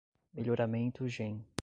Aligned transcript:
Melhoramento 0.33 1.07
gen 1.07 1.45